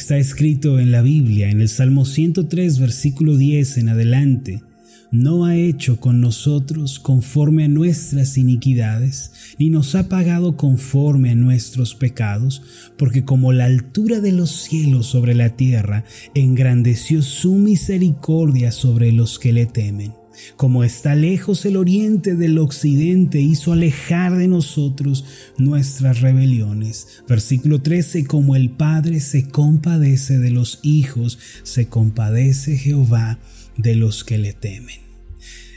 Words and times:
Está 0.00 0.16
escrito 0.16 0.78
en 0.78 0.92
la 0.92 1.02
Biblia, 1.02 1.50
en 1.50 1.60
el 1.60 1.68
Salmo 1.68 2.06
103, 2.06 2.78
versículo 2.78 3.36
10 3.36 3.76
en 3.76 3.90
adelante, 3.90 4.62
no 5.10 5.44
ha 5.44 5.56
hecho 5.56 6.00
con 6.00 6.22
nosotros 6.22 6.98
conforme 6.98 7.64
a 7.64 7.68
nuestras 7.68 8.38
iniquidades, 8.38 9.30
ni 9.58 9.68
nos 9.68 9.94
ha 9.94 10.08
pagado 10.08 10.56
conforme 10.56 11.28
a 11.28 11.34
nuestros 11.34 11.94
pecados, 11.94 12.62
porque 12.96 13.26
como 13.26 13.52
la 13.52 13.66
altura 13.66 14.22
de 14.22 14.32
los 14.32 14.50
cielos 14.50 15.04
sobre 15.04 15.34
la 15.34 15.50
tierra, 15.50 16.04
engrandeció 16.34 17.20
su 17.20 17.56
misericordia 17.56 18.72
sobre 18.72 19.12
los 19.12 19.38
que 19.38 19.52
le 19.52 19.66
temen. 19.66 20.19
Como 20.56 20.84
está 20.84 21.14
lejos 21.14 21.64
el 21.64 21.76
oriente 21.76 22.34
del 22.34 22.58
occidente, 22.58 23.40
hizo 23.40 23.72
alejar 23.72 24.36
de 24.36 24.48
nosotros 24.48 25.24
nuestras 25.58 26.20
rebeliones. 26.20 27.22
Versículo 27.28 27.80
13, 27.80 28.26
como 28.26 28.56
el 28.56 28.70
Padre 28.70 29.20
se 29.20 29.48
compadece 29.48 30.38
de 30.38 30.50
los 30.50 30.80
hijos, 30.82 31.38
se 31.62 31.86
compadece 31.86 32.76
Jehová 32.76 33.38
de 33.76 33.96
los 33.96 34.24
que 34.24 34.38
le 34.38 34.52
temen. 34.52 35.00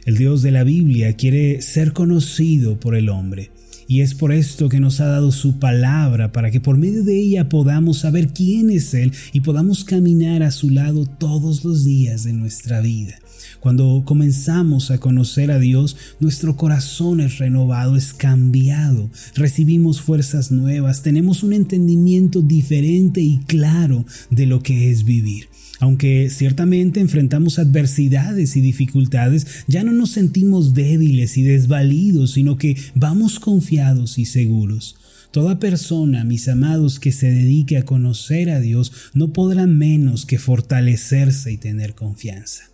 El 0.06 0.18
Dios 0.18 0.42
de 0.42 0.52
la 0.52 0.64
Biblia 0.64 1.16
quiere 1.16 1.62
ser 1.62 1.94
conocido 1.94 2.80
por 2.80 2.96
el 2.96 3.10
hombre. 3.10 3.52
Y 3.94 4.02
es 4.02 4.16
por 4.16 4.32
esto 4.32 4.70
que 4.70 4.80
nos 4.80 5.02
ha 5.02 5.06
dado 5.06 5.32
su 5.32 5.60
palabra, 5.60 6.32
para 6.32 6.50
que 6.50 6.60
por 6.60 6.78
medio 6.80 7.04
de 7.04 7.20
ella 7.20 7.48
podamos 7.48 8.00
saber 8.00 8.30
quién 8.30 8.72
es 8.72 8.96
Él 8.96 9.14
y 9.34 9.42
podamos 9.42 9.84
caminar 9.84 10.42
a 10.42 10.50
su 10.50 10.72
lado 10.72 11.06
todos 11.06 11.64
los 11.64 11.86
días 11.86 12.24
de 12.24 12.34
nuestra 12.34 12.82
vida. 12.82 13.20
Cuando 13.60 14.02
comenzamos 14.04 14.90
a 14.90 14.98
conocer 14.98 15.52
a 15.52 15.60
Dios, 15.60 15.96
nuestro 16.20 16.58
corazón 16.58 17.20
es 17.20 17.38
renovado, 17.38 17.96
es 17.96 18.16
cambiado, 18.16 19.12
recibimos 19.36 20.02
fuerzas 20.02 20.52
nuevas, 20.52 21.04
tenemos 21.04 21.44
un 21.44 21.54
entendimiento 21.54 22.42
diferente 22.42 23.22
y 23.22 23.42
claro 23.46 24.08
de 24.32 24.48
lo 24.48 24.64
que 24.64 24.90
es 24.90 25.04
vivir. 25.04 25.50
Aunque 25.80 26.30
ciertamente 26.30 27.00
enfrentamos 27.00 27.60
adversidades 27.60 28.56
y 28.56 28.62
dificultades, 28.62 29.48
ya 29.68 29.84
no 29.84 29.92
nos 29.92 30.12
sentimos 30.12 30.74
débiles 30.74 31.38
y 31.38 31.44
desvalidos, 31.44 32.34
sino 32.34 32.58
que 32.58 32.78
vamos 32.96 33.40
confiados 33.40 34.18
y 34.18 34.26
seguros. 34.26 34.96
Toda 35.32 35.58
persona, 35.58 36.24
mis 36.24 36.48
amados, 36.48 37.00
que 37.00 37.12
se 37.12 37.32
dedique 37.32 37.78
a 37.78 37.86
conocer 37.86 38.52
a 38.52 38.60
Dios 38.60 38.92
no 39.16 39.34
podrá 39.34 39.66
menos 39.66 40.28
que 40.28 40.38
fortalecerse 40.38 41.52
y 41.52 41.58
tener 41.58 41.96
confianza. 41.96 42.66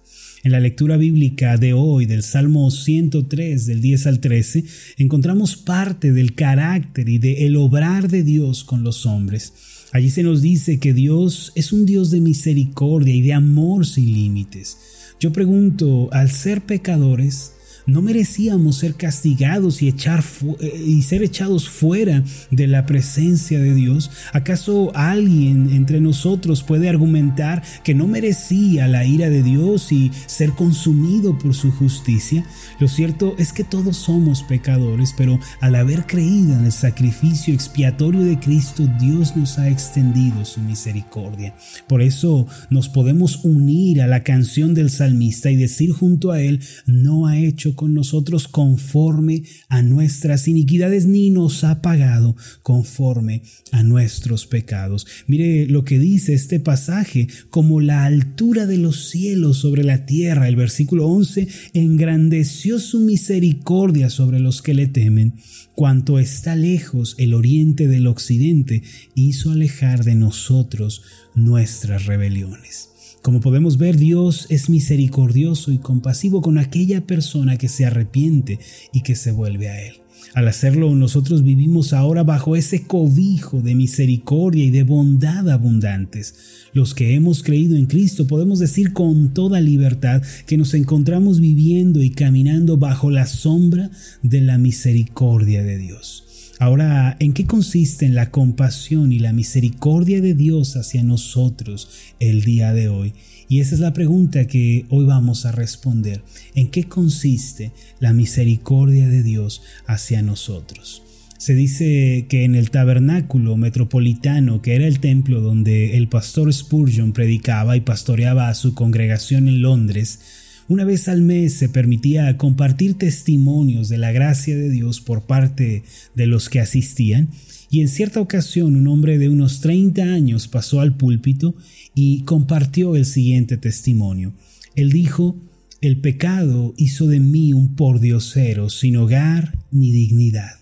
En 0.44 0.52
la 0.54 0.60
lectura 0.60 0.96
bíblica 0.96 1.58
de 1.58 1.74
hoy 1.74 2.06
del 2.06 2.24
Salmo 2.24 2.72
103 2.72 3.66
del 3.66 3.82
10 3.82 4.08
al 4.08 4.20
13 4.20 4.64
encontramos 4.98 5.58
parte 5.58 6.14
del 6.14 6.34
carácter 6.34 7.10
y 7.10 7.18
del 7.18 7.38
el 7.40 7.56
obrar 7.58 8.10
de 8.10 8.24
Dios 8.24 8.64
con 8.64 8.84
los 8.84 9.06
hombres. 9.06 9.54
Allí 9.92 10.10
se 10.10 10.24
nos 10.24 10.42
dice 10.42 10.80
que 10.80 10.94
Dios 10.94 11.52
es 11.56 11.74
un 11.74 11.86
Dios 11.86 12.12
de 12.12 12.22
misericordia 12.22 13.16
y 13.16 13.22
de 13.22 13.34
amor 13.34 13.86
sin 13.86 14.06
límites. 14.06 14.78
Yo 15.20 15.34
pregunto, 15.34 16.10
al 16.12 16.30
ser 16.30 16.62
pecadores, 16.62 17.54
no 17.90 18.02
merecíamos 18.02 18.78
ser 18.78 18.96
castigados 18.96 19.82
y, 19.82 19.88
echar 19.88 20.24
eh, 20.60 20.84
y 20.86 21.02
ser 21.02 21.24
echados 21.24 21.70
fuera 21.70 22.24
de 22.52 22.68
la 22.68 22.86
presencia 22.86 23.60
de 23.60 23.74
Dios. 23.74 24.12
¿Acaso 24.34 24.92
alguien 24.96 25.70
entre 25.72 26.02
nosotros 26.02 26.64
puede 26.64 26.90
argumentar 26.90 27.64
que 27.84 27.94
no 27.94 28.08
merecía 28.08 28.88
la 28.88 29.06
ira 29.06 29.30
de 29.30 29.44
Dios 29.44 29.92
y 29.92 30.12
ser 30.26 30.52
consumido 30.52 31.38
por 31.38 31.54
su 31.54 31.72
justicia? 31.72 32.46
Lo 32.80 32.88
cierto 32.88 33.36
es 33.38 33.54
que 33.54 33.64
todos 33.64 33.98
somos 33.98 34.44
pecadores, 34.44 35.14
pero 35.18 35.40
al 35.62 35.76
haber 35.76 36.06
creído 36.06 36.54
en 36.54 36.66
el 36.66 36.72
sacrificio 36.72 37.54
expiatorio 37.54 38.22
de 38.22 38.40
Cristo, 38.40 38.88
Dios 39.00 39.36
nos 39.36 39.58
ha 39.60 39.70
extendido 39.70 40.46
su 40.46 40.62
misericordia. 40.62 41.56
Por 41.88 42.02
eso 42.02 42.48
nos 42.70 42.90
podemos 42.90 43.44
unir 43.44 44.02
a 44.02 44.08
la 44.08 44.24
canción 44.24 44.74
del 44.74 44.90
salmista 44.90 45.52
y 45.52 45.56
decir 45.56 45.92
junto 45.92 46.32
a 46.32 46.42
él, 46.42 46.62
no 46.86 47.28
ha 47.28 47.38
hecho 47.38 47.76
con 47.80 47.94
nosotros 47.94 48.50
conforme 48.50 49.44
a 49.70 49.82
nuestras 49.82 50.50
iniquidades, 50.50 51.06
ni 51.06 51.30
nos 51.30 51.64
ha 51.64 51.82
pagado 51.82 52.36
conforme 52.62 53.44
a 53.72 53.84
nuestros 53.84 54.48
pecados. 54.48 55.08
Mire 55.28 55.66
lo 55.66 55.86
que 55.86 55.98
dice 55.98 56.34
este 56.34 56.60
pasaje, 56.60 57.30
como 57.50 57.80
la 57.80 58.04
altura 58.04 58.66
de 58.66 58.78
los 58.78 59.08
cielos 59.08 59.60
sobre 59.60 59.86
la 59.86 60.06
tierra, 60.06 60.50
el 60.50 60.58
versículo 60.58 61.08
11, 61.08 61.48
engrandeció 61.74 62.80
su 62.80 63.00
misericordia 63.00 64.10
sobre 64.10 64.42
los 64.42 64.62
que 64.62 64.74
le 64.74 64.88
temen. 64.88 65.36
Cuanto 65.74 66.20
está 66.20 66.58
lejos 66.58 67.16
el 67.18 67.34
oriente 67.34 67.88
del 67.88 68.08
occidente, 68.08 68.84
hizo 69.16 69.52
alejar 69.52 70.04
de 70.04 70.16
nosotros 70.16 71.02
nuestras 71.34 72.08
rebeliones. 72.08 72.90
Como 73.22 73.42
podemos 73.42 73.78
ver, 73.78 73.98
Dios 73.98 74.48
es 74.50 74.70
misericordioso 74.70 75.72
y 75.72 75.78
compasivo 75.78 76.42
con 76.42 76.58
aquella 76.58 77.06
persona 77.06 77.58
que 77.58 77.68
se 77.68 77.86
arrepiente 77.86 78.60
y 78.94 79.02
que 79.02 79.16
se 79.16 79.32
vuelve 79.32 79.70
a 79.70 79.88
Él. 79.88 79.96
Al 80.36 80.48
hacerlo, 80.48 80.94
nosotros 80.96 81.44
vivimos 81.44 81.92
ahora 81.92 82.24
bajo 82.24 82.56
ese 82.56 82.84
cobijo 82.84 83.62
de 83.62 83.76
misericordia 83.76 84.64
y 84.64 84.70
de 84.70 84.84
bondad 84.84 85.50
abundantes. 85.50 86.36
Los 86.72 86.94
que 86.94 87.16
hemos 87.16 87.42
creído 87.42 87.76
en 87.76 87.88
Cristo 87.88 88.28
podemos 88.28 88.60
decir 88.60 88.94
con 88.94 89.34
toda 89.34 89.60
libertad 89.60 90.22
que 90.46 90.58
nos 90.58 90.74
encontramos 90.76 91.40
viviendo 91.40 92.04
y 92.04 92.12
caminando 92.12 92.78
bajo 92.78 93.10
la 93.10 93.26
sombra 93.26 93.90
de 94.22 94.42
la 94.42 94.58
misericordia 94.58 95.64
de 95.64 95.78
Dios. 95.78 96.29
Ahora, 96.60 97.16
¿en 97.22 97.32
qué 97.32 97.46
consisten 97.46 98.16
la 98.16 98.32
compasión 98.32 99.14
y 99.14 99.20
la 99.20 99.32
misericordia 99.32 100.20
de 100.20 100.34
Dios 100.34 100.76
hacia 100.76 101.04
nosotros 101.04 101.90
el 102.20 102.44
día 102.44 102.74
de 102.74 102.90
hoy? 102.90 103.14
Y 103.48 103.62
esa 103.62 103.76
es 103.76 103.80
la 103.80 103.94
pregunta 103.94 104.46
que 104.46 104.86
hoy 104.90 105.06
vamos 105.06 105.46
a 105.46 105.54
responder. 105.54 106.22
¿En 106.56 106.68
qué 106.68 106.84
consiste 106.84 107.72
la 108.02 108.12
misericordia 108.12 109.08
de 109.08 109.24
Dios 109.24 109.62
hacia 109.88 110.22
nosotros? 110.22 111.02
Se 111.38 111.56
dice 111.56 112.26
que 112.28 112.44
en 112.44 112.56
el 112.56 112.72
tabernáculo 112.72 113.56
metropolitano, 113.56 114.62
que 114.62 114.76
era 114.76 114.86
el 114.86 115.00
templo 115.00 115.40
donde 115.40 115.96
el 115.96 116.10
pastor 116.10 116.54
Spurgeon 116.54 117.14
predicaba 117.14 117.78
y 117.78 117.82
pastoreaba 117.82 118.50
a 118.50 118.54
su 118.56 118.74
congregación 118.74 119.48
en 119.48 119.62
Londres, 119.62 120.20
una 120.70 120.86
vez 120.86 121.10
al 121.10 121.24
mes 121.24 121.56
se 121.56 121.68
permitía 121.68 122.38
compartir 122.38 122.94
testimonios 122.94 123.90
de 123.90 123.98
la 123.98 124.12
gracia 124.12 124.56
de 124.56 124.70
Dios 124.70 125.02
por 125.02 125.24
parte 125.24 125.84
de 126.16 126.28
los 126.28 126.48
que 126.48 126.60
asistían 126.60 127.30
y 127.72 127.82
en 127.82 127.88
cierta 127.88 128.22
ocasión 128.22 128.76
un 128.76 128.88
hombre 128.88 129.18
de 129.18 129.30
unos 129.30 129.62
30 129.62 130.04
años 130.04 130.48
pasó 130.48 130.80
al 130.80 130.96
púlpito 130.96 131.56
y 131.96 132.22
compartió 132.22 132.96
el 132.96 133.06
siguiente 133.06 133.58
testimonio. 133.58 134.34
Él 134.76 134.92
dijo, 134.92 135.36
el 135.82 136.02
pecado 136.02 136.76
hizo 136.78 137.08
de 137.08 137.20
mí 137.20 137.52
un 137.52 137.76
pordiosero 137.76 138.70
sin 138.70 138.98
hogar 138.98 139.58
ni 139.72 139.92
dignidad. 139.92 140.59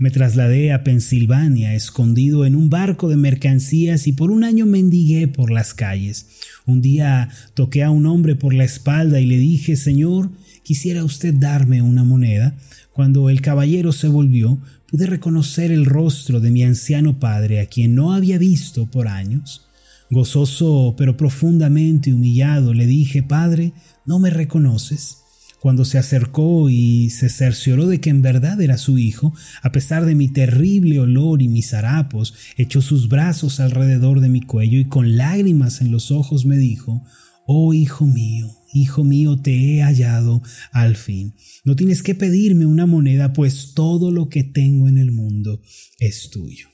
Me 0.00 0.10
trasladé 0.10 0.72
a 0.72 0.82
Pensilvania, 0.82 1.74
escondido 1.74 2.46
en 2.46 2.56
un 2.56 2.70
barco 2.70 3.10
de 3.10 3.18
mercancías 3.18 4.06
y 4.06 4.14
por 4.14 4.30
un 4.30 4.44
año 4.44 4.64
mendigué 4.64 5.28
por 5.28 5.50
las 5.50 5.74
calles. 5.74 6.26
Un 6.64 6.80
día 6.80 7.28
toqué 7.52 7.82
a 7.82 7.90
un 7.90 8.06
hombre 8.06 8.34
por 8.34 8.54
la 8.54 8.64
espalda 8.64 9.20
y 9.20 9.26
le 9.26 9.36
dije, 9.36 9.76
Señor, 9.76 10.30
quisiera 10.62 11.04
usted 11.04 11.34
darme 11.34 11.82
una 11.82 12.02
moneda. 12.02 12.56
Cuando 12.94 13.28
el 13.28 13.42
caballero 13.42 13.92
se 13.92 14.08
volvió, 14.08 14.58
pude 14.90 15.04
reconocer 15.04 15.70
el 15.70 15.84
rostro 15.84 16.40
de 16.40 16.50
mi 16.50 16.62
anciano 16.62 17.18
padre, 17.20 17.60
a 17.60 17.66
quien 17.66 17.94
no 17.94 18.14
había 18.14 18.38
visto 18.38 18.90
por 18.90 19.06
años. 19.06 19.66
Gozoso 20.10 20.94
pero 20.96 21.18
profundamente 21.18 22.14
humillado, 22.14 22.72
le 22.72 22.86
dije, 22.86 23.22
Padre, 23.22 23.74
¿no 24.06 24.18
me 24.18 24.30
reconoces? 24.30 25.19
Cuando 25.60 25.84
se 25.84 25.98
acercó 25.98 26.70
y 26.70 27.10
se 27.10 27.28
cercioró 27.28 27.86
de 27.86 28.00
que 28.00 28.08
en 28.08 28.22
verdad 28.22 28.60
era 28.62 28.78
su 28.78 28.98
hijo, 28.98 29.34
a 29.62 29.72
pesar 29.72 30.06
de 30.06 30.14
mi 30.14 30.28
terrible 30.28 31.00
olor 31.00 31.42
y 31.42 31.48
mis 31.48 31.74
harapos, 31.74 32.34
echó 32.56 32.80
sus 32.80 33.08
brazos 33.08 33.60
alrededor 33.60 34.20
de 34.20 34.30
mi 34.30 34.40
cuello 34.40 34.78
y 34.78 34.86
con 34.86 35.18
lágrimas 35.18 35.82
en 35.82 35.92
los 35.92 36.10
ojos 36.10 36.46
me 36.46 36.56
dijo, 36.56 37.02
Oh 37.46 37.74
hijo 37.74 38.06
mío, 38.06 38.48
hijo 38.72 39.04
mío, 39.04 39.36
te 39.36 39.52
he 39.52 39.82
hallado 39.82 40.42
al 40.72 40.96
fin. 40.96 41.34
No 41.64 41.76
tienes 41.76 42.02
que 42.02 42.14
pedirme 42.14 42.64
una 42.64 42.86
moneda, 42.86 43.32
pues 43.32 43.74
todo 43.74 44.10
lo 44.10 44.28
que 44.28 44.44
tengo 44.44 44.88
en 44.88 44.96
el 44.96 45.12
mundo 45.12 45.60
es 45.98 46.30
tuyo. 46.30 46.68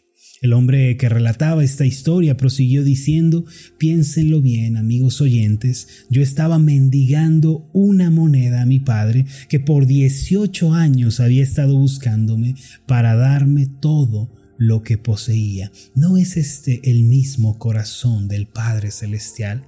El 0.46 0.52
hombre 0.52 0.96
que 0.96 1.08
relataba 1.08 1.64
esta 1.64 1.86
historia 1.86 2.36
prosiguió 2.36 2.84
diciendo, 2.84 3.44
piénsenlo 3.78 4.40
bien, 4.40 4.76
amigos 4.76 5.20
oyentes, 5.20 5.88
yo 6.08 6.22
estaba 6.22 6.60
mendigando 6.60 7.68
una 7.72 8.12
moneda 8.12 8.62
a 8.62 8.64
mi 8.64 8.78
padre 8.78 9.26
que 9.48 9.58
por 9.58 9.86
18 9.86 10.72
años 10.72 11.18
había 11.18 11.42
estado 11.42 11.76
buscándome 11.76 12.54
para 12.86 13.16
darme 13.16 13.66
todo 13.66 14.30
lo 14.56 14.84
que 14.84 14.98
poseía. 14.98 15.72
¿No 15.96 16.16
es 16.16 16.36
este 16.36 16.92
el 16.92 17.02
mismo 17.02 17.58
corazón 17.58 18.28
del 18.28 18.46
Padre 18.46 18.92
Celestial? 18.92 19.64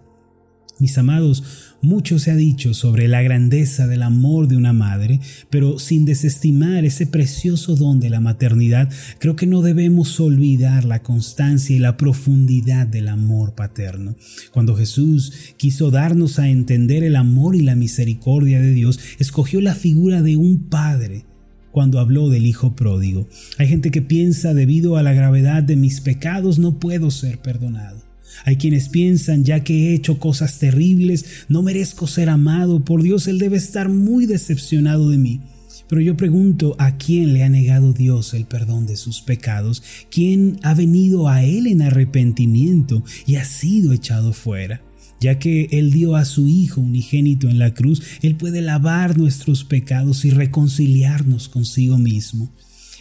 Mis 0.79 0.97
amados, 0.97 1.43
mucho 1.83 2.21
se 2.21 2.31
ha 2.31 2.37
dicho 2.37 2.73
sobre 2.73 3.09
la 3.09 3.21
grandeza 3.23 3.89
del 3.89 4.03
amor 4.03 4.47
de 4.47 4.57
una 4.57 4.73
madre, 4.73 5.21
pero 5.51 5.81
sin 5.81 6.05
desestimar 6.05 6.85
ese 6.85 7.07
precioso 7.07 7.75
don 7.75 7.99
de 7.99 8.11
la 8.11 8.21
maternidad, 8.21 8.89
creo 9.19 9.35
que 9.35 9.47
no 9.47 9.63
debemos 9.63 10.21
olvidar 10.21 10.85
la 10.85 11.03
constancia 11.03 11.75
y 11.75 11.81
la 11.81 11.97
profundidad 11.97 12.87
del 12.87 13.09
amor 13.09 13.55
paterno. 13.55 14.15
Cuando 14.53 14.77
Jesús 14.77 15.33
quiso 15.57 15.91
darnos 15.91 16.39
a 16.39 16.49
entender 16.49 17.03
el 17.03 17.17
amor 17.17 17.57
y 17.57 17.63
la 17.63 17.75
misericordia 17.75 18.61
de 18.61 18.73
Dios, 18.73 19.01
escogió 19.19 19.61
la 19.61 19.75
figura 19.75 20.23
de 20.23 20.37
un 20.37 20.69
padre 20.69 21.25
cuando 21.73 21.99
habló 21.99 22.29
del 22.29 22.47
Hijo 22.47 22.77
pródigo. 22.77 23.29
Hay 23.59 23.67
gente 23.67 23.91
que 23.91 24.03
piensa 24.03 24.55
debido 24.55 24.97
a 24.97 25.03
la 25.03 25.13
gravedad 25.13 25.63
de 25.63 25.77
mis 25.77 26.01
pecados 26.01 26.59
no 26.59 26.79
puedo 26.79 27.11
ser 27.11 27.39
perdonado. 27.39 28.08
Hay 28.45 28.57
quienes 28.57 28.89
piensan, 28.89 29.45
ya 29.45 29.65
que 29.65 29.89
he 29.89 29.95
hecho 29.95 30.19
cosas 30.19 30.59
terribles, 30.59 31.25
no 31.49 31.63
merezco 31.63 32.07
ser 32.07 32.29
amado 32.29 32.85
por 32.85 33.03
Dios, 33.03 33.27
Él 33.29 33.39
debe 33.39 33.57
estar 33.57 33.89
muy 33.89 34.27
decepcionado 34.27 35.11
de 35.11 35.19
mí. 35.19 35.41
Pero 35.89 36.03
yo 36.03 36.17
pregunto, 36.17 36.77
¿a 36.79 36.99
quién 36.99 37.33
le 37.33 37.43
ha 37.43 37.49
negado 37.49 37.95
Dios 37.95 38.35
el 38.35 38.45
perdón 38.45 38.87
de 38.87 38.97
sus 38.97 39.23
pecados? 39.23 39.83
¿Quién 40.11 40.59
ha 40.63 40.75
venido 40.75 41.29
a 41.29 41.45
Él 41.45 41.67
en 41.67 41.81
arrepentimiento 41.81 43.03
y 43.27 43.37
ha 43.37 43.45
sido 43.45 43.95
echado 43.95 44.35
fuera? 44.35 44.83
Ya 45.19 45.39
que 45.39 45.69
Él 45.73 45.91
dio 45.91 46.15
a 46.15 46.27
su 46.27 46.47
Hijo 46.47 46.83
unigénito 46.83 47.49
en 47.49 47.59
la 47.59 47.73
cruz, 47.73 48.03
Él 48.21 48.37
puede 48.37 48.61
lavar 48.61 49.17
nuestros 49.17 49.65
pecados 49.65 50.27
y 50.27 50.31
reconciliarnos 50.31 51.49
consigo 51.49 51.97
mismo. 51.99 52.53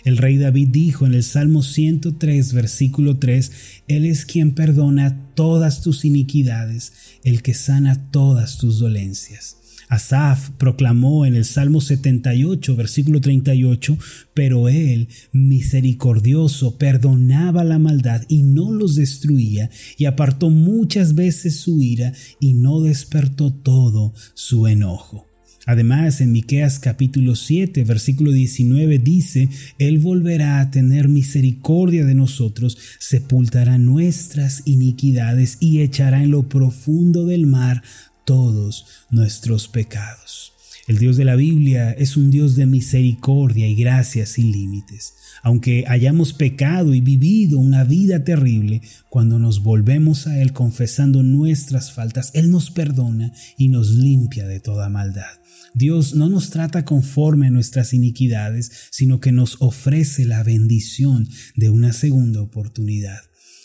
El 0.05 0.15
rey 0.15 0.37
David 0.37 0.69
dijo 0.69 1.05
en 1.05 1.13
el 1.13 1.23
Salmo 1.23 1.63
103, 1.63 2.53
versículo 2.53 3.17
3, 3.17 3.51
Él 3.89 4.05
es 4.05 4.25
quien 4.25 4.53
perdona 4.53 5.26
todas 5.37 5.81
tus 5.81 6.03
iniquidades, 6.03 6.91
el 7.23 7.43
que 7.43 7.53
sana 7.53 8.09
todas 8.09 8.57
tus 8.57 8.79
dolencias. 8.79 9.57
Asaf 9.87 10.49
proclamó 10.57 11.27
en 11.27 11.35
el 11.35 11.45
Salmo 11.45 11.79
78, 11.79 12.75
versículo 12.75 13.21
38, 13.21 13.97
pero 14.33 14.67
él, 14.67 15.09
misericordioso, 15.31 16.77
perdonaba 16.79 17.63
la 17.63 17.77
maldad 17.77 18.23
y 18.27 18.41
no 18.41 18.71
los 18.71 18.95
destruía, 18.95 19.69
y 19.95 20.05
apartó 20.05 20.49
muchas 20.49 21.13
veces 21.13 21.61
su 21.61 21.81
ira 21.81 22.13
y 22.39 22.53
no 22.53 22.81
despertó 22.81 23.53
todo 23.53 24.13
su 24.33 24.67
enojo. 24.67 25.27
Además, 25.67 26.21
en 26.21 26.31
Miqueas 26.31 26.79
capítulo 26.79 27.35
7, 27.35 27.83
versículo 27.83 28.31
19 28.31 28.99
dice, 28.99 29.49
Él 29.77 29.99
volverá 29.99 30.61
a 30.61 30.71
tener 30.71 31.09
misericordia 31.09 32.05
de 32.05 32.15
nosotros, 32.15 32.77
sepultará 32.99 33.77
nuestras 33.77 34.63
iniquidades 34.63 35.57
y 35.59 35.81
echará 35.81 36.23
en 36.23 36.31
lo 36.31 36.47
profundo 36.47 37.25
del 37.25 37.47
mar 37.47 37.83
todos 38.23 38.85
nuestros 39.11 39.67
pecados. 39.67 40.56
El 40.87 40.99
Dios 40.99 41.17
de 41.17 41.25
la 41.25 41.35
Biblia 41.35 41.91
es 41.91 42.15
un 42.15 42.31
Dios 42.31 42.55
de 42.55 42.65
misericordia 42.65 43.67
y 43.67 43.75
gracia 43.75 44.25
sin 44.25 44.53
límites. 44.53 45.15
Aunque 45.43 45.83
hayamos 45.85 46.31
pecado 46.31 46.93
y 46.93 47.01
vivido 47.01 47.59
una 47.59 47.83
vida 47.83 48.23
terrible, 48.23 48.81
cuando 49.09 49.37
nos 49.37 49.63
volvemos 49.63 50.27
a 50.27 50.41
Él 50.41 50.53
confesando 50.53 51.23
nuestras 51.23 51.91
faltas, 51.91 52.31
Él 52.33 52.49
nos 52.51 52.71
perdona 52.71 53.33
y 53.57 53.67
nos 53.67 53.91
limpia 53.91 54.47
de 54.47 54.61
toda 54.61 54.87
maldad. 54.87 55.25
Dios 55.73 56.15
no 56.15 56.29
nos 56.29 56.51
trata 56.51 56.85
conforme 56.85 57.47
a 57.47 57.51
nuestras 57.51 57.93
iniquidades, 57.93 58.71
sino 58.89 59.19
que 59.19 59.33
nos 59.33 59.57
ofrece 59.59 60.23
la 60.23 60.41
bendición 60.41 61.27
de 61.57 61.69
una 61.69 61.91
segunda 61.91 62.41
oportunidad. 62.41 63.19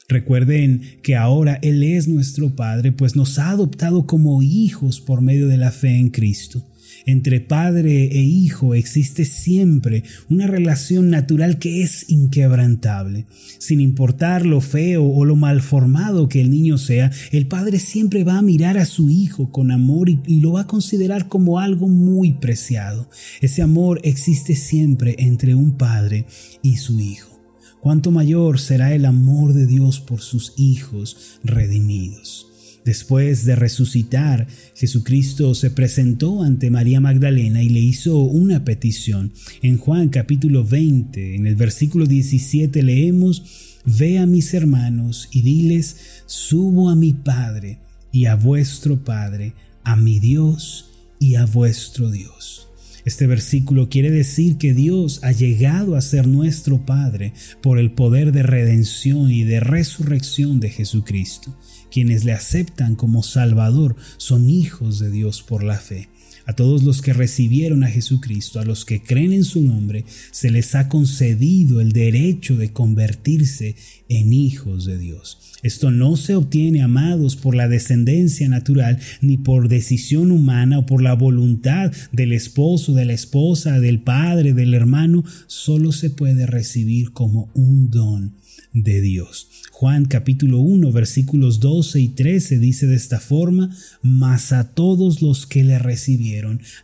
Recuerden 0.09 0.99
que 1.05 1.15
ahora 1.15 1.61
Él 1.63 1.85
es 1.85 2.09
nuestro 2.09 2.57
Padre, 2.57 2.91
pues 2.91 3.15
nos 3.15 3.39
ha 3.39 3.51
adoptado 3.51 4.09
como 4.09 4.43
hijos 4.43 5.01
por 5.01 5.23
medio 5.23 5.47
de 5.47 5.57
la 5.57 5.71
fe 5.71 5.97
en 5.97 6.11
Cristo. 6.11 6.67
Entre 7.07 7.41
padre 7.41 8.05
e 8.05 8.23
hijo 8.23 8.75
existe 8.75 9.25
siempre 9.25 10.05
una 10.29 10.47
relación 10.47 11.11
natural 11.11 11.59
que 11.59 11.83
es 11.83 12.09
inquebrantable. 12.09 13.27
Sin 13.59 13.81
importar 13.81 14.47
lo 14.47 14.61
feo 14.61 15.05
o 15.05 15.25
lo 15.25 15.37
malformado 15.37 16.29
que 16.29 16.41
el 16.41 16.51
niño 16.51 16.79
sea, 16.79 17.11
el 17.31 17.47
padre 17.47 17.79
siempre 17.79 18.25
va 18.25 18.39
a 18.39 18.43
mirar 18.43 18.79
a 18.79 18.85
su 18.85 19.11
hijo 19.11 19.51
con 19.51 19.71
amor 19.71 20.09
y, 20.09 20.43
lo 20.43 20.53
va 20.53 20.63
a 20.63 20.67
considerar 20.67 21.29
como 21.29 21.61
algo 21.61 21.89
muy 21.89 22.33
preciado. 22.33 23.09
Ese 23.41 23.63
amor 23.63 24.01
existe 24.03 24.57
siempre 24.57 25.15
entre 25.19 25.55
un 25.55 25.77
padre 25.77 26.27
y 26.63 26.77
su 26.77 26.99
hijo. 26.99 27.41
Cuánto 27.81 28.11
mayor 28.11 28.61
será 28.61 28.95
el 28.95 29.05
amor 29.05 29.55
de 29.55 29.67
Dios 29.67 30.01
por 30.01 30.21
sus 30.21 30.55
hijos 30.57 31.39
redimidos. 31.43 32.52
Después 32.85 33.45
de 33.45 33.55
resucitar, 33.55 34.49
Jesucristo 34.75 35.55
se 35.55 35.71
presentó 35.71 36.43
ante 36.43 36.71
María 36.71 37.01
Magdalena 37.01 37.63
y 37.63 37.69
le 37.69 37.79
hizo 37.79 38.19
una 38.19 38.65
petición. 38.65 39.33
En 39.63 39.79
Juan 39.79 40.09
capítulo 40.09 40.65
20, 40.65 41.37
en 41.37 41.47
el 41.47 41.55
versículo 41.55 42.07
17 42.07 42.83
leemos, 42.83 43.45
Ve 43.85 44.19
a 44.19 44.27
mis 44.27 44.55
hermanos 44.55 45.29
y 45.33 45.43
diles, 45.43 45.97
subo 46.27 46.91
a 46.91 46.97
mi 46.97 47.13
Padre 47.13 47.79
y 48.13 48.27
a 48.27 48.37
vuestro 48.37 49.05
Padre, 49.05 49.55
a 49.85 49.97
mi 49.97 50.21
Dios 50.21 50.91
y 51.19 51.37
a 51.37 51.47
vuestro 51.47 52.11
Dios. 52.11 52.72
Este 53.05 53.27
versículo 53.27 53.89
quiere 53.89 54.11
decir 54.11 54.59
que 54.59 54.75
Dios 54.75 55.21
ha 55.25 55.33
llegado 55.33 55.97
a 55.97 56.01
ser 56.01 56.29
nuestro 56.29 56.87
Padre 56.87 57.33
por 57.61 57.79
el 57.79 57.91
poder 57.91 58.31
de 58.31 58.45
redención 58.45 59.31
y 59.31 59.43
de 59.43 59.59
resurrección 59.59 60.61
de 60.61 60.71
Jesucristo. 60.71 61.57
Quienes 61.91 62.25
le 62.25 62.33
aceptan 62.33 62.95
como 62.95 63.23
Salvador 63.23 63.97
son 64.19 64.49
hijos 64.49 65.01
de 65.01 65.11
Dios 65.11 65.43
por 65.43 65.65
la 65.65 65.79
fe. 65.79 66.09
A 66.47 66.55
todos 66.55 66.83
los 66.83 67.03
que 67.03 67.13
recibieron 67.13 67.85
a 67.85 67.89
Jesucristo, 67.89 68.61
a 68.61 68.65
los 68.65 68.85
que 68.85 69.03
creen 69.03 69.33
en 69.33 69.45
su 69.45 69.63
nombre, 69.63 70.05
se 70.31 70.51
les 70.51 70.75
ha 70.75 70.89
concedido 70.89 71.81
el 71.81 71.93
derecho 71.93 72.57
de 72.57 72.73
convertirse 72.73 73.77
en 74.09 74.33
hijos 74.33 74.85
de 74.85 74.99
Dios. 74.99 75.39
Esto 75.63 75.93
no 75.93 76.17
se 76.17 76.35
obtiene, 76.35 76.83
amados, 76.83 77.37
por 77.37 77.55
la 77.55 77.69
descendencia 77.69 78.49
natural, 78.49 78.99
ni 79.21 79.37
por 79.37 79.69
decisión 79.69 80.33
humana 80.33 80.81
o 80.81 80.87
por 80.87 81.03
la 81.03 81.15
voluntad 81.15 81.93
del 82.11 82.33
esposo, 82.33 82.95
de 82.95 83.05
la 83.05 83.13
esposa, 83.13 83.79
del 83.79 84.01
padre, 84.01 84.55
del 84.55 84.75
hermano, 84.75 85.25
solo 85.47 85.93
se 85.93 86.11
puede 86.11 86.47
recibir 86.47 87.13
como 87.13 87.51
un 87.55 87.91
don 87.91 88.35
de 88.73 89.01
Dios. 89.01 89.49
Juan 89.71 90.05
capítulo 90.05 90.61
1 90.61 90.93
versículos 90.93 91.61
12 91.61 92.01
y 92.01 92.09
13 92.09 92.59
dice 92.59 92.87
de 92.87 92.97
esta 92.97 93.21
forma, 93.21 93.75
mas 94.01 94.53
a 94.53 94.75
todos 94.75 95.23
los 95.23 95.47
que 95.47 95.65
le 95.65 95.79
recibieron, 95.79 96.32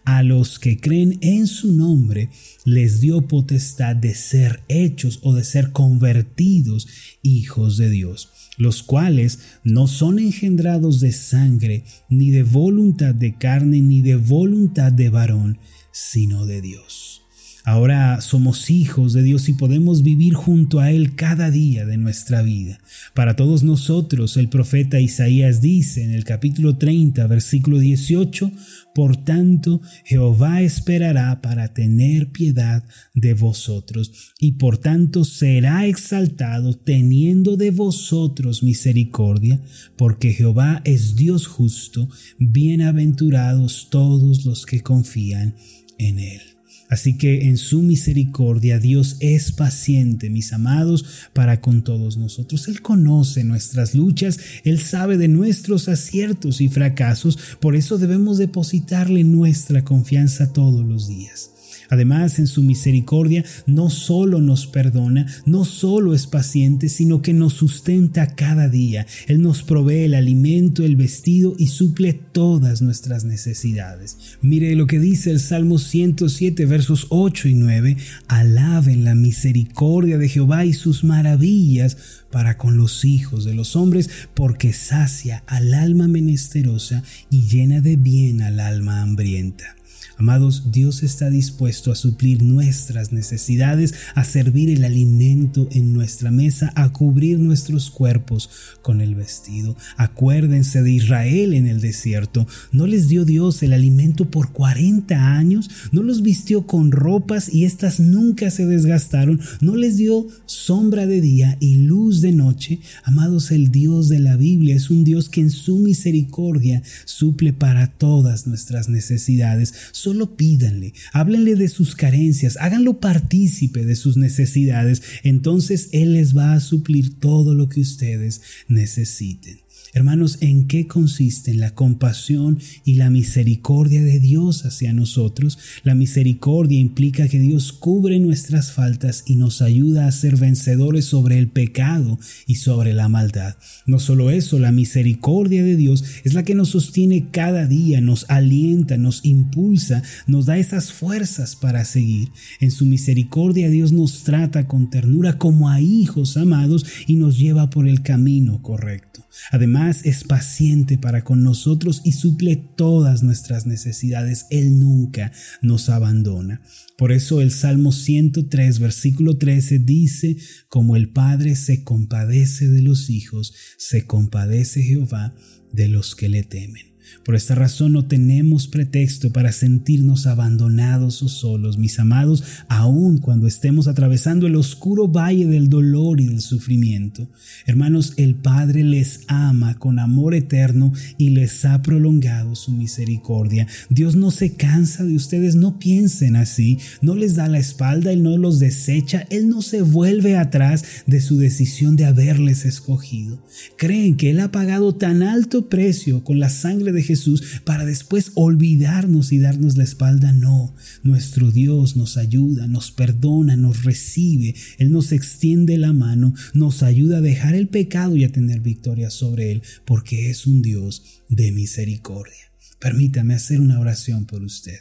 a 0.04 0.22
los 0.22 0.58
que 0.58 0.80
creen 0.80 1.18
en 1.20 1.46
su 1.46 1.72
nombre, 1.72 2.30
les 2.64 3.00
dio 3.00 3.26
potestad 3.26 3.96
de 3.96 4.14
ser 4.14 4.62
hechos 4.68 5.20
o 5.22 5.34
de 5.34 5.44
ser 5.44 5.72
convertidos 5.72 6.86
hijos 7.22 7.76
de 7.76 7.90
Dios, 7.90 8.30
los 8.56 8.82
cuales 8.82 9.40
no 9.64 9.86
son 9.86 10.18
engendrados 10.18 11.00
de 11.00 11.12
sangre, 11.12 11.84
ni 12.08 12.30
de 12.30 12.42
voluntad 12.42 13.14
de 13.14 13.36
carne, 13.36 13.80
ni 13.80 14.02
de 14.02 14.16
voluntad 14.16 14.92
de 14.92 15.08
varón, 15.10 15.58
sino 15.92 16.46
de 16.46 16.60
Dios. 16.60 17.22
Ahora 17.68 18.22
somos 18.22 18.70
hijos 18.70 19.12
de 19.12 19.22
Dios 19.22 19.50
y 19.50 19.52
podemos 19.52 20.02
vivir 20.02 20.32
junto 20.32 20.80
a 20.80 20.90
Él 20.90 21.14
cada 21.16 21.50
día 21.50 21.84
de 21.84 21.98
nuestra 21.98 22.40
vida. 22.40 22.78
Para 23.12 23.36
todos 23.36 23.62
nosotros, 23.62 24.38
el 24.38 24.48
profeta 24.48 25.00
Isaías 25.00 25.60
dice 25.60 26.02
en 26.02 26.12
el 26.12 26.24
capítulo 26.24 26.78
30, 26.78 27.26
versículo 27.26 27.78
18, 27.78 28.50
Por 28.98 29.16
tanto, 29.16 29.80
Jehová 30.04 30.60
esperará 30.60 31.40
para 31.40 31.72
tener 31.72 32.32
piedad 32.32 32.82
de 33.14 33.32
vosotros, 33.32 34.34
y 34.40 34.54
por 34.54 34.78
tanto 34.78 35.24
será 35.24 35.86
exaltado 35.86 36.76
teniendo 36.76 37.56
de 37.56 37.70
vosotros 37.70 38.64
misericordia, 38.64 39.62
porque 39.96 40.32
Jehová 40.32 40.82
es 40.84 41.14
Dios 41.14 41.46
justo, 41.46 42.08
bienaventurados 42.40 43.86
todos 43.88 44.44
los 44.44 44.66
que 44.66 44.82
confían 44.82 45.54
en 45.96 46.18
Él. 46.18 46.57
Así 46.88 47.18
que 47.18 47.48
en 47.48 47.58
su 47.58 47.82
misericordia 47.82 48.78
Dios 48.78 49.16
es 49.20 49.52
paciente, 49.52 50.30
mis 50.30 50.52
amados, 50.52 51.04
para 51.32 51.60
con 51.60 51.82
todos 51.82 52.16
nosotros. 52.16 52.66
Él 52.68 52.80
conoce 52.80 53.44
nuestras 53.44 53.94
luchas, 53.94 54.38
Él 54.64 54.80
sabe 54.80 55.18
de 55.18 55.28
nuestros 55.28 55.88
aciertos 55.88 56.60
y 56.60 56.68
fracasos, 56.68 57.38
por 57.60 57.76
eso 57.76 57.98
debemos 57.98 58.38
depositarle 58.38 59.24
nuestra 59.24 59.84
confianza 59.84 60.52
todos 60.52 60.86
los 60.86 61.08
días. 61.08 61.50
Además, 61.88 62.38
en 62.38 62.46
su 62.46 62.62
misericordia 62.62 63.44
no 63.66 63.90
solo 63.90 64.40
nos 64.40 64.66
perdona, 64.66 65.26
no 65.46 65.64
solo 65.64 66.14
es 66.14 66.26
paciente, 66.26 66.88
sino 66.88 67.22
que 67.22 67.32
nos 67.32 67.54
sustenta 67.54 68.34
cada 68.34 68.68
día. 68.68 69.06
Él 69.26 69.40
nos 69.40 69.62
provee 69.62 70.04
el 70.04 70.14
alimento, 70.14 70.84
el 70.84 70.96
vestido 70.96 71.54
y 71.58 71.68
suple 71.68 72.12
todas 72.12 72.82
nuestras 72.82 73.24
necesidades. 73.24 74.16
Mire 74.42 74.74
lo 74.74 74.86
que 74.86 74.98
dice 74.98 75.30
el 75.30 75.40
Salmo 75.40 75.78
107, 75.78 76.66
versos 76.66 77.06
8 77.10 77.48
y 77.48 77.54
9. 77.54 77.96
Alaben 78.28 79.04
la 79.04 79.14
misericordia 79.14 80.18
de 80.18 80.28
Jehová 80.28 80.64
y 80.64 80.72
sus 80.72 81.04
maravillas 81.04 81.96
para 82.30 82.58
con 82.58 82.76
los 82.76 83.04
hijos 83.04 83.44
de 83.44 83.54
los 83.54 83.76
hombres, 83.76 84.10
porque 84.34 84.72
sacia 84.72 85.44
al 85.46 85.74
alma 85.74 86.08
menesterosa 86.08 87.02
y 87.30 87.46
llena 87.46 87.80
de 87.80 87.96
bien 87.96 88.42
al 88.42 88.60
alma 88.60 89.02
hambrienta. 89.02 89.77
Amados, 90.16 90.72
Dios 90.72 91.02
está 91.04 91.30
dispuesto 91.30 91.92
a 91.92 91.94
suplir 91.94 92.42
nuestras 92.42 93.12
necesidades, 93.12 93.94
a 94.14 94.24
servir 94.24 94.68
el 94.70 94.84
alimento 94.84 95.68
en 95.70 95.92
nuestra 95.92 96.32
mesa, 96.32 96.72
a 96.74 96.92
cubrir 96.92 97.38
nuestros 97.38 97.90
cuerpos 97.90 98.50
con 98.82 99.00
el 99.00 99.14
vestido. 99.14 99.76
Acuérdense 99.96 100.82
de 100.82 100.90
Israel 100.90 101.54
en 101.54 101.66
el 101.66 101.80
desierto. 101.80 102.46
¿No 102.72 102.86
les 102.86 103.08
dio 103.08 103.24
Dios 103.24 103.62
el 103.62 103.72
alimento 103.72 104.30
por 104.30 104.52
40 104.52 105.36
años? 105.36 105.70
¿No 105.92 106.02
los 106.02 106.22
vistió 106.22 106.66
con 106.66 106.90
ropas 106.90 107.52
y 107.52 107.64
éstas 107.64 108.00
nunca 108.00 108.50
se 108.50 108.66
desgastaron? 108.66 109.40
¿No 109.60 109.76
les 109.76 109.96
dio 109.96 110.26
sombra 110.46 111.06
de 111.06 111.20
día 111.20 111.56
y 111.60 111.76
luz 111.76 112.20
de 112.20 112.32
noche? 112.32 112.80
Amados, 113.04 113.50
el 113.50 113.70
Dios 113.70 114.08
de 114.08 114.18
la 114.18 114.36
Biblia 114.36 114.74
es 114.74 114.90
un 114.90 115.04
Dios 115.04 115.28
que 115.28 115.40
en 115.40 115.50
su 115.50 115.78
misericordia 115.78 116.82
suple 117.04 117.52
para 117.52 117.86
todas 117.86 118.46
nuestras 118.46 118.88
necesidades 118.88 119.74
Solo 119.92 120.36
pídanle, 120.36 120.92
háblenle 121.12 121.56
de 121.56 121.68
sus 121.68 121.94
carencias, 121.94 122.56
háganlo 122.60 123.00
partícipe 123.00 123.84
de 123.84 123.96
sus 123.96 124.16
necesidades, 124.16 125.02
entonces 125.22 125.88
Él 125.92 126.12
les 126.12 126.36
va 126.36 126.52
a 126.52 126.60
suplir 126.60 127.18
todo 127.18 127.54
lo 127.54 127.68
que 127.68 127.80
ustedes 127.80 128.40
necesiten. 128.68 129.58
Hermanos, 129.94 130.38
¿en 130.42 130.66
qué 130.66 130.86
consisten 130.86 131.60
la 131.60 131.74
compasión 131.74 132.58
y 132.84 132.96
la 132.96 133.08
misericordia 133.08 134.02
de 134.02 134.20
Dios 134.20 134.66
hacia 134.66 134.92
nosotros? 134.92 135.58
La 135.82 135.94
misericordia 135.94 136.78
implica 136.78 137.26
que 137.26 137.38
Dios 137.38 137.72
cubre 137.72 138.18
nuestras 138.20 138.72
faltas 138.72 139.24
y 139.26 139.36
nos 139.36 139.62
ayuda 139.62 140.06
a 140.06 140.12
ser 140.12 140.36
vencedores 140.36 141.06
sobre 141.06 141.38
el 141.38 141.48
pecado 141.48 142.18
y 142.46 142.56
sobre 142.56 142.92
la 142.92 143.08
maldad. 143.08 143.56
No 143.86 143.98
solo 143.98 144.30
eso, 144.30 144.58
la 144.58 144.72
misericordia 144.72 145.64
de 145.64 145.76
Dios 145.76 146.04
es 146.22 146.34
la 146.34 146.42
que 146.42 146.54
nos 146.54 146.68
sostiene 146.68 147.30
cada 147.30 147.66
día, 147.66 148.02
nos 148.02 148.26
alienta, 148.28 148.98
nos 148.98 149.24
impulsa, 149.24 150.02
nos 150.26 150.44
da 150.44 150.58
esas 150.58 150.92
fuerzas 150.92 151.56
para 151.56 151.86
seguir. 151.86 152.28
En 152.60 152.70
su 152.70 152.84
misericordia 152.84 153.70
Dios 153.70 153.92
nos 153.92 154.22
trata 154.22 154.66
con 154.66 154.90
ternura 154.90 155.38
como 155.38 155.70
a 155.70 155.80
hijos 155.80 156.36
amados 156.36 156.84
y 157.06 157.14
nos 157.14 157.38
lleva 157.38 157.70
por 157.70 157.88
el 157.88 158.02
camino 158.02 158.60
correcto. 158.60 159.24
Además, 159.50 159.77
es 159.86 160.24
paciente 160.24 160.98
para 160.98 161.22
con 161.22 161.44
nosotros 161.44 162.00
y 162.04 162.12
suple 162.12 162.56
todas 162.56 163.22
nuestras 163.22 163.64
necesidades. 163.64 164.46
Él 164.50 164.80
nunca 164.80 165.32
nos 165.62 165.88
abandona. 165.88 166.62
Por 166.96 167.12
eso 167.12 167.40
el 167.40 167.52
Salmo 167.52 167.92
103, 167.92 168.80
versículo 168.80 169.38
13 169.38 169.78
dice, 169.78 170.36
como 170.68 170.96
el 170.96 171.10
Padre 171.10 171.54
se 171.54 171.84
compadece 171.84 172.68
de 172.68 172.82
los 172.82 173.08
hijos, 173.08 173.54
se 173.78 174.04
compadece 174.04 174.82
Jehová 174.82 175.34
de 175.72 175.88
los 175.88 176.16
que 176.16 176.28
le 176.28 176.42
temen. 176.42 176.87
Por 177.24 177.34
esta 177.34 177.54
razón 177.54 177.92
no 177.92 178.06
tenemos 178.06 178.68
pretexto 178.68 179.32
para 179.32 179.52
sentirnos 179.52 180.26
abandonados 180.26 181.22
o 181.22 181.28
solos, 181.28 181.78
mis 181.78 181.98
amados, 181.98 182.42
aun 182.68 183.18
cuando 183.18 183.46
estemos 183.46 183.86
atravesando 183.86 184.46
el 184.46 184.56
oscuro 184.56 185.08
valle 185.08 185.46
del 185.46 185.68
dolor 185.68 186.20
y 186.20 186.26
del 186.26 186.40
sufrimiento. 186.40 187.28
Hermanos, 187.66 188.14
el 188.16 188.34
Padre 188.34 188.82
les 188.82 189.20
ama 189.26 189.78
con 189.78 189.98
amor 189.98 190.34
eterno 190.34 190.92
y 191.18 191.30
les 191.30 191.64
ha 191.64 191.82
prolongado 191.82 192.54
su 192.54 192.72
misericordia. 192.72 193.66
Dios 193.90 194.16
no 194.16 194.30
se 194.30 194.54
cansa 194.54 195.04
de 195.04 195.14
ustedes, 195.14 195.54
no 195.54 195.78
piensen 195.78 196.36
así, 196.36 196.78
no 197.02 197.14
les 197.14 197.34
da 197.36 197.48
la 197.48 197.58
espalda, 197.58 198.12
Él 198.12 198.22
no 198.22 198.36
los 198.36 198.58
desecha, 198.58 199.26
Él 199.30 199.48
no 199.48 199.62
se 199.62 199.82
vuelve 199.82 200.36
atrás 200.36 200.84
de 201.06 201.20
su 201.20 201.38
decisión 201.38 201.96
de 201.96 202.06
haberles 202.06 202.64
escogido. 202.64 203.42
Creen 203.76 204.16
que 204.16 204.30
Él 204.30 204.40
ha 204.40 204.50
pagado 204.50 204.94
tan 204.94 205.22
alto 205.22 205.68
precio 205.68 206.24
con 206.24 206.38
la 206.38 206.48
sangre 206.48 206.92
Jesús 207.02 207.42
para 207.64 207.84
después 207.84 208.32
olvidarnos 208.34 209.32
y 209.32 209.38
darnos 209.38 209.76
la 209.76 209.84
espalda. 209.84 210.32
No, 210.32 210.74
nuestro 211.02 211.50
Dios 211.50 211.96
nos 211.96 212.16
ayuda, 212.16 212.66
nos 212.66 212.90
perdona, 212.92 213.56
nos 213.56 213.84
recibe, 213.84 214.54
Él 214.78 214.90
nos 214.90 215.12
extiende 215.12 215.78
la 215.78 215.92
mano, 215.92 216.34
nos 216.54 216.82
ayuda 216.82 217.18
a 217.18 217.22
dejar 217.22 217.54
el 217.54 217.68
pecado 217.68 218.16
y 218.16 218.24
a 218.24 218.32
tener 218.32 218.60
victoria 218.60 219.10
sobre 219.10 219.52
Él, 219.52 219.62
porque 219.84 220.30
es 220.30 220.46
un 220.46 220.62
Dios 220.62 221.02
de 221.28 221.52
misericordia. 221.52 222.52
Permítame 222.78 223.34
hacer 223.34 223.60
una 223.60 223.80
oración 223.80 224.26
por 224.26 224.42
usted. 224.42 224.78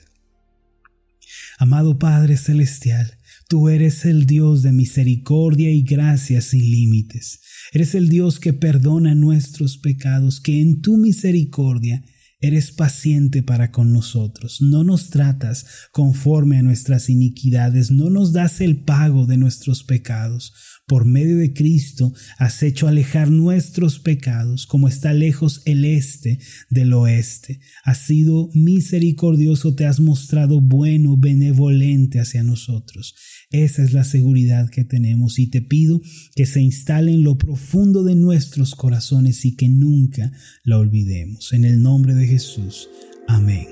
Amado 1.58 1.98
Padre 1.98 2.38
Celestial, 2.38 3.18
Tú 3.48 3.70
eres 3.70 4.04
el 4.04 4.26
Dios 4.26 4.62
de 4.62 4.74
misericordia 4.74 5.72
y 5.72 5.82
gracia 5.84 6.42
sin 6.42 6.70
límites. 6.70 7.40
Eres 7.72 7.96
el 7.96 8.10
Dios 8.10 8.40
que 8.40 8.52
perdona 8.52 9.16
nuestros 9.16 9.78
pecados, 9.78 10.42
que 10.42 10.60
en 10.60 10.82
tu 10.82 10.98
misericordia 10.98 12.04
Eres 12.40 12.72
paciente 12.72 13.42
para 13.42 13.72
con 13.72 13.92
nosotros, 13.92 14.62
no 14.62 14.84
nos 14.84 15.10
tratas 15.10 15.66
conforme 15.92 16.60
a 16.60 16.62
nuestras 16.62 17.10
iniquidades, 17.10 17.90
no 17.90 18.12
nos 18.12 18.32
das 18.32 18.62
el 18.62 18.84
pago 18.84 19.26
de 19.26 19.38
nuestros 19.38 19.84
pecados. 19.84 20.54
Por 20.86 21.06
medio 21.06 21.38
de 21.38 21.52
Cristo 21.54 22.14
has 22.38 22.62
hecho 22.62 22.88
alejar 22.88 23.32
nuestros 23.32 24.00
pecados 24.00 24.68
como 24.68 24.88
está 24.88 25.14
lejos 25.14 25.64
el 25.66 25.84
este 25.84 26.38
del 26.70 26.94
oeste. 26.94 27.60
Has 27.84 28.06
sido 28.06 28.52
misericordioso, 28.54 29.74
te 29.74 29.88
has 29.88 30.00
mostrado 30.00 30.62
bueno, 30.62 31.18
benevolente 31.18 32.20
hacia 32.20 32.44
nosotros. 32.44 33.16
Esa 33.50 33.84
es 33.84 33.94
la 33.94 34.04
seguridad 34.04 34.70
que 34.70 34.84
tenemos 34.84 35.40
y 35.40 35.48
te 35.48 35.62
pido 35.62 36.02
que 36.36 36.46
se 36.46 36.62
instale 36.62 37.14
en 37.14 37.24
lo 37.24 37.38
profundo 37.38 38.04
de 38.04 38.16
nuestros 38.16 38.76
corazones 38.76 39.46
y 39.46 39.56
que 39.56 39.70
nunca 39.70 40.34
la 40.64 40.78
olvidemos. 40.78 41.54
En 41.54 41.64
el 41.64 41.82
nombre 41.82 42.14
de 42.14 42.28
Jesús. 42.28 42.90
Amén 43.28 43.68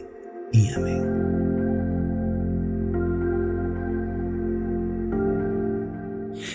y 0.54 0.68
amén. 0.70 1.85